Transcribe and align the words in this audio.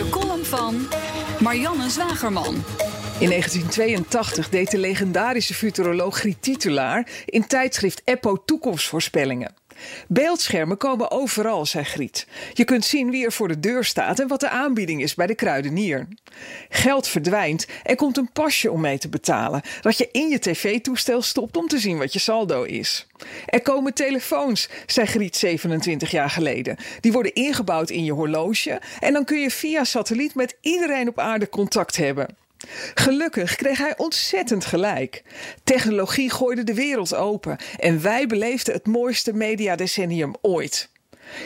De 0.00 0.08
column 0.08 0.44
van 0.44 0.88
Marianne 1.40 1.90
Zwagerman. 1.90 2.64
In 3.18 3.28
1982 3.28 4.48
deed 4.48 4.70
de 4.70 4.78
legendarische 4.78 5.54
futuroloog 5.54 6.18
Griet 6.18 6.42
Titulaar 6.42 7.08
in 7.24 7.46
tijdschrift 7.46 8.02
Eppo 8.04 8.42
toekomstvoorspellingen. 8.44 9.59
Beeldschermen 10.08 10.76
komen 10.76 11.10
overal, 11.10 11.66
zei 11.66 11.84
Griet. 11.84 12.26
Je 12.52 12.64
kunt 12.64 12.84
zien 12.84 13.10
wie 13.10 13.24
er 13.24 13.32
voor 13.32 13.48
de 13.48 13.60
deur 13.60 13.84
staat 13.84 14.18
en 14.18 14.28
wat 14.28 14.40
de 14.40 14.48
aanbieding 14.48 15.02
is 15.02 15.14
bij 15.14 15.26
de 15.26 15.34
kruidenier. 15.34 16.08
Geld 16.68 17.08
verdwijnt 17.08 17.66
en 17.82 17.96
komt 17.96 18.16
een 18.16 18.32
pasje 18.32 18.70
om 18.70 18.80
mee 18.80 18.98
te 18.98 19.08
betalen, 19.08 19.62
dat 19.80 19.98
je 19.98 20.08
in 20.12 20.28
je 20.28 20.38
tv-toestel 20.38 21.22
stopt 21.22 21.56
om 21.56 21.68
te 21.68 21.78
zien 21.78 21.98
wat 21.98 22.12
je 22.12 22.18
saldo 22.18 22.62
is. 22.62 23.06
Er 23.46 23.62
komen 23.62 23.94
telefoons, 23.94 24.68
zei 24.86 25.06
Griet 25.06 25.36
27 25.36 26.10
jaar 26.10 26.30
geleden. 26.30 26.76
Die 27.00 27.12
worden 27.12 27.34
ingebouwd 27.34 27.90
in 27.90 28.04
je 28.04 28.12
horloge 28.12 28.80
en 29.00 29.12
dan 29.12 29.24
kun 29.24 29.40
je 29.40 29.50
via 29.50 29.84
satelliet 29.84 30.34
met 30.34 30.56
iedereen 30.60 31.08
op 31.08 31.18
aarde 31.18 31.48
contact 31.48 31.96
hebben. 31.96 32.36
Gelukkig 32.94 33.56
kreeg 33.56 33.78
hij 33.78 33.94
ontzettend 33.96 34.64
gelijk. 34.64 35.22
Technologie 35.64 36.30
gooide 36.30 36.64
de 36.64 36.74
wereld 36.74 37.14
open 37.14 37.58
en 37.78 38.02
wij 38.02 38.26
beleefden 38.26 38.74
het 38.74 38.86
mooiste 38.86 39.32
mediadecennium 39.32 40.34
ooit. 40.40 40.90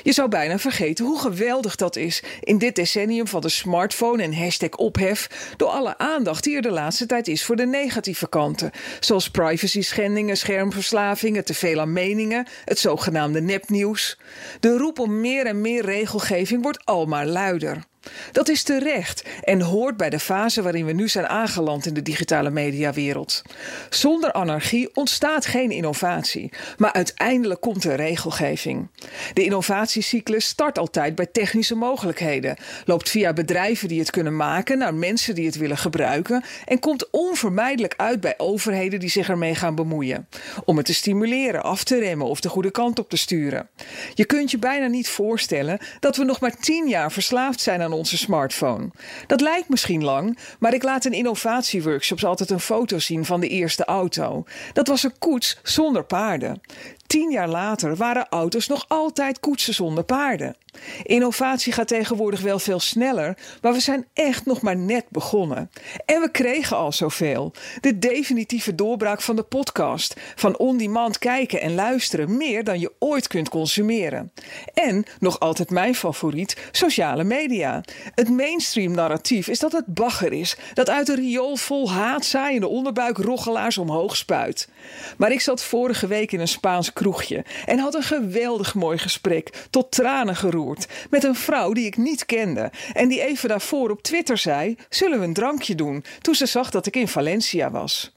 Je 0.02 0.12
zou 0.12 0.28
bijna 0.28 0.58
vergeten 0.58 1.04
hoe 1.04 1.20
geweldig 1.20 1.76
dat 1.76 1.96
is 1.96 2.22
in 2.40 2.58
dit 2.58 2.76
decennium 2.76 3.28
van 3.28 3.40
de 3.40 3.48
smartphone 3.48 4.22
en 4.22 4.34
hashtag 4.34 4.70
ophef 4.70 5.52
door 5.56 5.68
alle 5.68 5.98
aandacht 5.98 6.44
die 6.44 6.56
er 6.56 6.62
de 6.62 6.70
laatste 6.70 7.06
tijd 7.06 7.28
is 7.28 7.44
voor 7.44 7.56
de 7.56 7.66
negatieve 7.66 8.28
kanten, 8.28 8.70
zoals 9.00 9.30
privacy 9.30 9.82
schendingen, 9.82 10.36
schermverslavingen, 10.36 11.44
te 11.44 11.54
veel 11.54 11.80
aan 11.80 11.92
meningen, 11.92 12.46
het 12.64 12.78
zogenaamde 12.78 13.40
nepnieuws. 13.40 14.18
De 14.60 14.76
roep 14.76 14.98
om 14.98 15.20
meer 15.20 15.46
en 15.46 15.60
meer 15.60 15.84
regelgeving 15.84 16.62
wordt 16.62 16.84
almaar 16.84 17.26
luider. 17.26 17.84
Dat 18.32 18.48
is 18.48 18.62
terecht 18.62 19.24
en 19.42 19.60
hoort 19.60 19.96
bij 19.96 20.10
de 20.10 20.18
fase 20.18 20.62
waarin 20.62 20.86
we 20.86 20.92
nu 20.92 21.08
zijn 21.08 21.26
aangeland 21.26 21.86
in 21.86 21.94
de 21.94 22.02
digitale 22.02 22.50
mediawereld. 22.50 23.42
Zonder 23.90 24.32
anarchie 24.32 24.90
ontstaat 24.94 25.46
geen 25.46 25.70
innovatie, 25.70 26.52
maar 26.76 26.92
uiteindelijk 26.92 27.60
komt 27.60 27.84
er 27.84 27.96
regelgeving. 27.96 28.88
De 29.32 29.44
innovatiecyclus 29.44 30.46
start 30.46 30.78
altijd 30.78 31.14
bij 31.14 31.26
technische 31.26 31.74
mogelijkheden, 31.74 32.56
loopt 32.84 33.10
via 33.10 33.32
bedrijven 33.32 33.88
die 33.88 33.98
het 33.98 34.10
kunnen 34.10 34.36
maken 34.36 34.78
naar 34.78 34.94
mensen 34.94 35.34
die 35.34 35.46
het 35.46 35.56
willen 35.56 35.78
gebruiken 35.78 36.44
en 36.64 36.78
komt 36.78 37.10
onvermijdelijk 37.10 37.94
uit 37.96 38.20
bij 38.20 38.34
overheden 38.36 39.00
die 39.00 39.10
zich 39.10 39.28
ermee 39.28 39.54
gaan 39.54 39.74
bemoeien. 39.74 40.28
Om 40.64 40.76
het 40.76 40.86
te 40.86 40.94
stimuleren, 40.94 41.62
af 41.62 41.84
te 41.84 41.98
remmen 41.98 42.26
of 42.26 42.40
de 42.40 42.48
goede 42.48 42.70
kant 42.70 42.98
op 42.98 43.10
te 43.10 43.16
sturen. 43.16 43.68
Je 44.14 44.24
kunt 44.24 44.50
je 44.50 44.58
bijna 44.58 44.86
niet 44.86 45.08
voorstellen 45.08 45.78
dat 46.00 46.16
we 46.16 46.24
nog 46.24 46.40
maar 46.40 46.56
tien 46.56 46.88
jaar 46.88 47.12
verslaafd 47.12 47.60
zijn 47.60 47.82
aan 47.82 47.92
onze 47.94 48.16
smartphone. 48.16 48.90
Dat 49.26 49.40
lijkt 49.40 49.68
misschien 49.68 50.04
lang, 50.04 50.38
maar 50.58 50.74
ik 50.74 50.82
laat 50.82 51.04
in 51.04 51.12
innovatieworkshops 51.12 52.24
altijd 52.24 52.50
een 52.50 52.60
foto 52.60 52.98
zien 52.98 53.24
van 53.24 53.40
de 53.40 53.48
eerste 53.48 53.84
auto. 53.84 54.44
Dat 54.72 54.88
was 54.88 55.02
een 55.02 55.18
koets 55.18 55.58
zonder 55.62 56.04
paarden. 56.04 56.60
Tien 57.06 57.30
jaar 57.30 57.48
later 57.48 57.96
waren 57.96 58.28
auto's 58.28 58.66
nog 58.66 58.84
altijd 58.88 59.40
koetsen 59.40 59.74
zonder 59.74 60.04
paarden. 60.04 60.56
Innovatie 61.02 61.72
gaat 61.72 61.88
tegenwoordig 61.88 62.40
wel 62.40 62.58
veel 62.58 62.80
sneller, 62.80 63.36
maar 63.60 63.72
we 63.72 63.80
zijn 63.80 64.06
echt 64.12 64.46
nog 64.46 64.62
maar 64.62 64.76
net 64.76 65.04
begonnen. 65.08 65.70
En 66.04 66.20
we 66.20 66.30
kregen 66.30 66.76
al 66.76 66.92
zoveel. 66.92 67.52
De 67.80 67.98
definitieve 67.98 68.74
doorbraak 68.74 69.20
van 69.20 69.36
de 69.36 69.42
podcast. 69.42 70.14
Van 70.34 70.58
on-demand 70.58 71.18
kijken 71.18 71.60
en 71.60 71.74
luisteren 71.74 72.36
meer 72.36 72.64
dan 72.64 72.80
je 72.80 72.92
ooit 72.98 73.26
kunt 73.26 73.48
consumeren. 73.48 74.32
En, 74.74 75.04
nog 75.18 75.40
altijd 75.40 75.70
mijn 75.70 75.94
favoriet, 75.94 76.56
sociale 76.70 77.24
media. 77.24 77.82
Het 78.14 78.28
mainstream 78.28 78.92
narratief 78.94 79.48
is 79.48 79.58
dat 79.58 79.72
het 79.72 79.86
bagger 79.86 80.32
is, 80.32 80.56
dat 80.74 80.90
uit 80.90 81.08
een 81.08 81.14
riool 81.14 81.56
vol 81.56 81.90
haatzaaiende 81.90 82.68
onderbuik 82.68 83.16
roggelaars 83.16 83.78
omhoog 83.78 84.16
spuit. 84.16 84.68
Maar 85.16 85.32
ik 85.32 85.40
zat 85.40 85.62
vorige 85.62 86.06
week 86.06 86.32
in 86.32 86.40
een 86.40 86.48
Spaans 86.48 86.92
kroegje 86.92 87.44
en 87.66 87.78
had 87.78 87.94
een 87.94 88.02
geweldig 88.02 88.74
mooi 88.74 88.98
gesprek, 88.98 89.66
tot 89.70 89.90
tranen 89.90 90.36
geroerd, 90.36 90.73
met 91.10 91.24
een 91.24 91.34
vrouw 91.34 91.72
die 91.72 91.86
ik 91.86 91.96
niet 91.96 92.26
kende 92.26 92.72
en 92.92 93.08
die 93.08 93.22
even 93.22 93.48
daarvoor 93.48 93.90
op 93.90 94.02
Twitter 94.02 94.38
zei: 94.38 94.76
Zullen 94.88 95.18
we 95.18 95.24
een 95.24 95.32
drankje 95.32 95.74
doen? 95.74 96.04
toen 96.20 96.34
ze 96.34 96.46
zag 96.46 96.70
dat 96.70 96.86
ik 96.86 96.96
in 96.96 97.08
Valencia 97.08 97.70
was. 97.70 98.12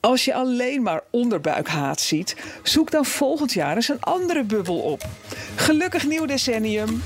Als 0.00 0.24
je 0.24 0.34
alleen 0.34 0.82
maar 0.82 1.02
onderbuikhaat 1.10 2.00
ziet, 2.00 2.36
zoek 2.62 2.90
dan 2.90 3.04
volgend 3.04 3.52
jaar 3.52 3.76
eens 3.76 3.88
een 3.88 4.00
andere 4.00 4.44
bubbel 4.44 4.78
op. 4.78 5.08
Gelukkig 5.56 6.06
nieuw 6.06 6.24
decennium. 6.24 7.02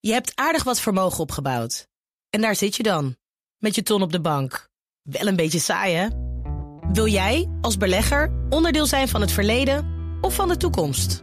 Je 0.00 0.12
hebt 0.12 0.32
aardig 0.34 0.64
wat 0.64 0.80
vermogen 0.80 1.20
opgebouwd. 1.20 1.86
En 2.30 2.40
daar 2.40 2.56
zit 2.56 2.76
je 2.76 2.82
dan, 2.82 3.16
met 3.58 3.74
je 3.74 3.82
ton 3.82 4.02
op 4.02 4.12
de 4.12 4.20
bank. 4.20 4.68
Wel 5.02 5.26
een 5.26 5.36
beetje 5.36 5.58
saai, 5.58 5.94
hè? 5.94 6.08
Wil 6.92 7.06
jij, 7.06 7.48
als 7.60 7.76
belegger, 7.76 8.32
onderdeel 8.48 8.86
zijn 8.86 9.08
van 9.08 9.20
het 9.20 9.32
verleden 9.32 9.98
of 10.20 10.34
van 10.34 10.48
de 10.48 10.56
toekomst? 10.56 11.22